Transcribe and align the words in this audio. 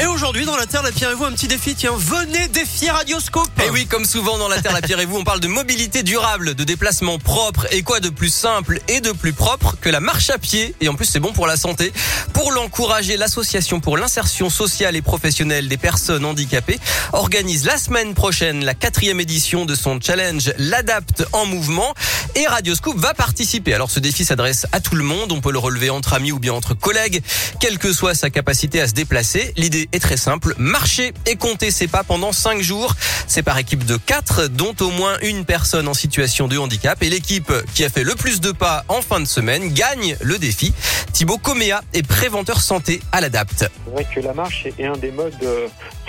Et 0.00 0.06
aujourd'hui, 0.06 0.44
dans 0.44 0.56
la 0.56 0.66
Terre, 0.66 0.82
la 0.84 0.92
Pierre 0.92 1.10
et 1.10 1.14
vous, 1.14 1.24
un 1.24 1.32
petit 1.32 1.48
défi. 1.48 1.74
Tiens, 1.74 1.90
venez 1.96 2.46
défier 2.48 2.90
Radioscope. 2.90 3.50
Et 3.66 3.70
oui, 3.70 3.86
comme 3.86 4.04
souvent 4.04 4.38
dans 4.38 4.48
la 4.48 4.60
Terre, 4.62 4.72
la 4.72 4.80
Pierre 4.80 5.00
et 5.00 5.06
vous, 5.06 5.16
on 5.16 5.24
parle 5.24 5.40
de 5.40 5.48
mobilité 5.48 6.04
durable, 6.04 6.54
de 6.54 6.62
déplacement 6.62 7.18
propre. 7.18 7.66
Et 7.72 7.82
quoi 7.82 7.98
de 7.98 8.08
plus 8.08 8.32
simple 8.32 8.80
et 8.86 9.00
de 9.00 9.10
plus 9.10 9.32
propre 9.32 9.76
que 9.80 9.88
la 9.88 9.98
marche 9.98 10.30
à 10.30 10.38
pied 10.38 10.76
Et 10.80 10.88
en 10.88 10.94
plus, 10.94 11.06
c'est 11.06 11.18
bon 11.18 11.32
pour 11.32 11.48
la 11.48 11.56
santé. 11.56 11.92
Pour 12.32 12.52
l'encourager, 12.52 13.16
l'association 13.16 13.80
pour 13.80 13.96
l'insertion 13.96 14.50
sociale 14.50 14.94
et 14.94 15.02
professionnelle 15.02 15.66
des 15.66 15.76
personnes 15.76 16.24
handicapées 16.24 16.78
organise 17.12 17.64
la 17.64 17.76
semaine 17.76 18.14
prochaine 18.14 18.64
la 18.64 18.74
quatrième 18.74 19.18
édition 19.18 19.64
de 19.64 19.74
son 19.74 20.00
challenge 20.00 20.52
L'Adapte 20.58 21.24
en 21.32 21.44
mouvement. 21.44 21.92
Et 22.36 22.46
Radioscope 22.46 22.98
va 22.98 23.14
participer. 23.14 23.74
Alors 23.74 23.90
ce 23.90 23.98
défi 23.98 24.24
s'adresse 24.24 24.66
à 24.70 24.78
tout 24.78 24.94
le 24.94 25.02
monde. 25.02 25.32
On 25.32 25.40
peut 25.40 25.50
le 25.50 25.58
relever 25.58 25.90
entre 25.90 26.12
amis 26.12 26.30
ou 26.30 26.38
bien 26.38 26.52
entre 26.52 26.74
collègues, 26.74 27.20
quelle 27.58 27.78
que 27.78 27.92
soit 27.92 28.14
sa 28.14 28.30
capacité 28.30 28.80
à 28.80 28.86
se 28.86 28.92
déplacer. 28.92 29.52
L'idée 29.56 29.87
est 29.92 29.98
très 29.98 30.16
simple. 30.16 30.54
Marcher 30.58 31.12
et 31.26 31.36
compter 31.36 31.70
ses 31.70 31.88
pas 31.88 32.04
pendant 32.04 32.32
5 32.32 32.60
jours. 32.60 32.94
C'est 33.26 33.42
par 33.42 33.58
équipe 33.58 33.84
de 33.84 33.96
4, 33.96 34.48
dont 34.48 34.74
au 34.80 34.90
moins 34.90 35.18
une 35.22 35.44
personne 35.44 35.88
en 35.88 35.94
situation 35.94 36.48
de 36.48 36.58
handicap. 36.58 37.02
Et 37.02 37.10
l'équipe 37.10 37.52
qui 37.74 37.84
a 37.84 37.88
fait 37.88 38.04
le 38.04 38.14
plus 38.14 38.40
de 38.40 38.52
pas 38.52 38.84
en 38.88 39.02
fin 39.02 39.20
de 39.20 39.26
semaine 39.26 39.72
gagne 39.72 40.16
le 40.20 40.38
défi. 40.38 40.72
Thibaut 41.12 41.38
Coméa 41.38 41.82
est 41.92 42.06
préventeur 42.06 42.60
santé 42.60 43.00
à 43.12 43.20
l'ADAPT. 43.20 43.58
C'est 43.58 43.92
vrai 43.92 44.06
que 44.14 44.20
la 44.20 44.34
marche 44.34 44.66
est 44.66 44.84
un 44.84 44.96
des 44.96 45.10
modes 45.10 45.34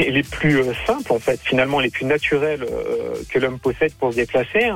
euh, 0.00 0.10
les 0.10 0.22
plus 0.22 0.60
euh, 0.60 0.72
simples, 0.86 1.12
en 1.12 1.18
fait, 1.18 1.40
finalement 1.42 1.80
les 1.80 1.90
plus 1.90 2.04
naturels 2.04 2.62
euh, 2.62 3.14
que 3.30 3.38
l'homme 3.38 3.58
possède 3.58 3.92
pour 3.94 4.12
se 4.12 4.16
déplacer. 4.16 4.70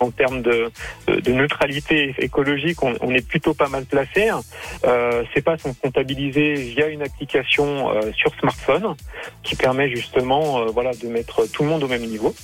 En 0.00 0.10
termes 0.10 0.42
de, 0.42 0.70
de 1.08 1.32
neutralité 1.32 2.14
écologique, 2.18 2.82
on, 2.82 2.94
on, 3.00 3.10
est 3.10 3.26
plutôt 3.26 3.54
pas 3.54 3.68
mal 3.68 3.84
placé. 3.84 4.30
Euh, 4.84 5.24
ces 5.34 5.42
pas 5.42 5.58
sont 5.58 5.74
comptabilisés 5.74 6.54
via 6.54 6.88
une 6.88 7.02
application 7.02 7.90
sur 8.16 8.34
smartphone 8.36 8.94
qui 9.42 9.56
permet 9.56 9.90
justement 9.90 10.58
euh, 10.58 10.66
voilà 10.66 10.92
de 10.92 11.06
mettre 11.08 11.46
tout 11.46 11.62
le 11.62 11.68
monde 11.68 11.82
au 11.84 11.88
même 11.88 12.04
niveau. 12.04 12.34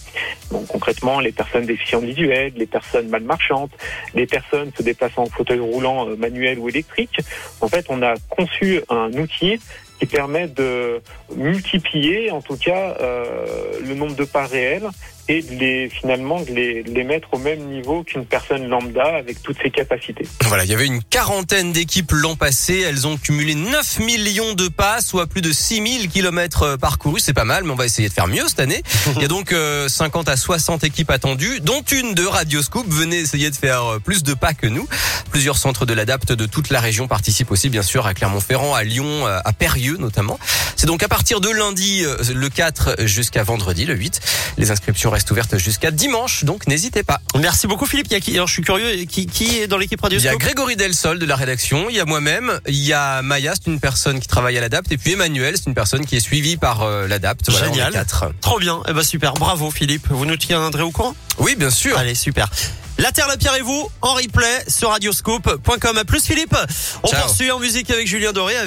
Donc 0.50 0.66
concrètement, 0.66 1.20
les 1.20 1.32
personnes 1.32 1.66
déficientes 1.66 2.04
visuelles, 2.04 2.52
les 2.56 2.66
personnes 2.66 3.08
mal 3.08 3.22
marchantes, 3.22 3.70
les 4.14 4.26
personnes 4.26 4.70
se 4.76 4.82
déplaçant 4.82 5.22
en 5.22 5.26
fauteuil 5.26 5.58
roulant 5.58 6.08
euh, 6.08 6.16
manuel 6.16 6.58
ou 6.58 6.68
électrique. 6.68 7.18
En 7.60 7.68
fait, 7.68 7.86
on 7.88 8.02
a 8.02 8.14
conçu 8.28 8.80
un 8.88 9.12
outil 9.14 9.60
qui 10.00 10.06
permet 10.06 10.48
de 10.48 11.02
multiplier 11.36 12.30
en 12.30 12.40
tout 12.40 12.56
cas 12.56 12.96
euh, 13.00 13.78
le 13.86 13.94
nombre 13.94 14.16
de 14.16 14.24
pas 14.24 14.46
réels 14.46 14.88
et 15.30 15.42
de 15.42 15.54
les 15.54 15.88
finalement 15.88 16.40
de 16.40 16.50
les, 16.50 16.82
les 16.82 17.04
mettre 17.04 17.28
au 17.32 17.38
même 17.38 17.60
niveau 17.68 18.02
qu'une 18.02 18.26
personne 18.26 18.68
lambda 18.68 19.16
avec 19.16 19.40
toutes 19.42 19.58
ses 19.62 19.70
capacités. 19.70 20.26
Voilà, 20.42 20.64
il 20.64 20.70
y 20.70 20.74
avait 20.74 20.86
une 20.86 21.02
quarantaine 21.04 21.72
d'équipes 21.72 22.10
l'an 22.10 22.34
passé, 22.34 22.80
elles 22.80 23.06
ont 23.06 23.16
cumulé 23.16 23.54
9 23.54 24.00
millions 24.00 24.54
de 24.54 24.66
pas, 24.66 25.00
soit 25.00 25.28
plus 25.28 25.40
de 25.40 25.52
6000 25.52 26.08
kilomètres 26.08 26.76
parcourus, 26.76 27.20
c'est 27.20 27.32
pas 27.32 27.44
mal, 27.44 27.62
mais 27.62 27.70
on 27.70 27.76
va 27.76 27.86
essayer 27.86 28.08
de 28.08 28.12
faire 28.12 28.26
mieux 28.26 28.42
cette 28.48 28.58
année. 28.58 28.82
Il 29.16 29.22
y 29.22 29.24
a 29.24 29.28
donc 29.28 29.52
euh, 29.52 29.88
50 29.88 30.28
à 30.28 30.36
60 30.36 30.82
équipes 30.82 31.10
attendues, 31.10 31.60
dont 31.60 31.82
une 31.92 32.14
de 32.14 32.26
Radioscoop. 32.26 32.86
Venez 32.88 33.18
essayer 33.18 33.50
de 33.50 33.56
faire 33.56 33.84
euh, 33.84 33.98
plus 34.00 34.24
de 34.24 34.34
pas 34.34 34.52
que 34.52 34.66
nous. 34.66 34.88
Plusieurs 35.30 35.58
centres 35.58 35.86
de 35.86 35.94
l'ADAPT 35.94 36.32
de 36.32 36.46
toute 36.46 36.70
la 36.70 36.80
région 36.80 37.06
participent 37.06 37.52
aussi, 37.52 37.68
bien 37.68 37.82
sûr, 37.82 38.06
à 38.06 38.14
Clermont-Ferrand, 38.14 38.74
à 38.74 38.82
Lyon, 38.82 39.26
euh, 39.26 39.38
à 39.44 39.52
Périeux 39.52 39.96
notamment. 39.98 40.38
C'est 40.80 40.86
donc 40.86 41.02
à 41.02 41.08
partir 41.08 41.42
de 41.42 41.50
lundi, 41.50 42.04
euh, 42.06 42.16
le 42.34 42.48
4 42.48 43.06
jusqu'à 43.06 43.42
vendredi, 43.42 43.84
le 43.84 43.94
8. 43.94 44.18
Les 44.56 44.70
inscriptions 44.70 45.10
restent 45.10 45.19
ouvertes 45.30 45.58
jusqu'à 45.58 45.90
dimanche, 45.90 46.44
donc 46.44 46.66
n'hésitez 46.66 47.02
pas. 47.02 47.20
Merci 47.38 47.66
beaucoup 47.66 47.86
Philippe. 47.86 48.06
Il 48.10 48.12
y 48.12 48.16
a 48.16 48.20
qui, 48.20 48.34
alors 48.34 48.46
je 48.46 48.52
suis 48.52 48.62
curieux, 48.62 49.04
qui, 49.04 49.26
qui 49.26 49.58
est 49.58 49.66
dans 49.66 49.78
l'équipe 49.78 50.00
Radio 50.00 50.18
Il 50.18 50.24
y 50.24 50.28
a 50.28 50.36
Grégory 50.36 50.76
Delsol 50.76 51.18
de 51.18 51.26
la 51.26 51.36
rédaction, 51.36 51.88
il 51.90 51.96
y 51.96 52.00
a 52.00 52.04
moi-même, 52.04 52.60
il 52.66 52.74
y 52.76 52.92
a 52.92 53.22
Maya, 53.22 53.54
c'est 53.54 53.70
une 53.70 53.80
personne 53.80 54.20
qui 54.20 54.28
travaille 54.28 54.56
à 54.58 54.60
l'ADAPT, 54.60 54.92
et 54.92 54.96
puis 54.98 55.12
Emmanuel, 55.12 55.54
c'est 55.56 55.66
une 55.66 55.74
personne 55.74 56.04
qui 56.06 56.16
est 56.16 56.20
suivie 56.20 56.56
par 56.56 56.82
euh, 56.82 57.06
l'ADAPT. 57.08 57.50
Voilà, 57.50 57.66
Génial. 57.66 57.92
Quatre. 57.92 58.32
Trop 58.40 58.58
bien. 58.58 58.82
Eh 58.88 58.92
ben 58.92 59.02
super. 59.02 59.34
Bravo 59.34 59.70
Philippe. 59.70 60.06
Vous 60.10 60.26
nous 60.26 60.36
tiendrez 60.36 60.82
au 60.82 60.90
courant? 60.90 61.14
Oui, 61.38 61.56
bien 61.56 61.70
sûr. 61.70 61.96
Allez, 61.98 62.14
super. 62.14 62.48
La 62.98 63.12
Terre, 63.12 63.28
la 63.28 63.38
Pierre 63.38 63.54
et 63.54 63.62
vous, 63.62 63.90
en 64.02 64.12
replay 64.12 64.64
sur 64.68 64.90
radioscope.com. 64.90 65.96
À 65.96 66.04
plus 66.04 66.22
Philippe. 66.22 66.54
On 67.02 67.08
Ciao. 67.08 67.22
poursuit 67.22 67.50
en 67.50 67.58
musique 67.58 67.90
avec 67.90 68.06
Julien 68.06 68.32
Doré. 68.32 68.56
Avec 68.56 68.58